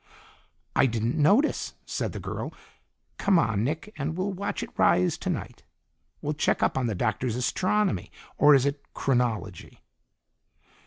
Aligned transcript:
"I 0.75 0.87
didn't 0.87 1.15
notice," 1.21 1.75
said 1.85 2.11
the 2.11 2.19
girl. 2.19 2.51
"Come 3.19 3.37
on, 3.37 3.63
Nick, 3.63 3.93
and 3.99 4.17
we'll 4.17 4.33
watch 4.33 4.63
it 4.63 4.71
rise 4.75 5.15
tonight. 5.15 5.61
We'll 6.23 6.33
check 6.33 6.63
up 6.63 6.75
on 6.75 6.87
the 6.87 6.95
Doctor's 6.95 7.35
astronomy, 7.35 8.11
or 8.35 8.55
is 8.55 8.65
it 8.65 8.81
chronology?" 8.95 9.83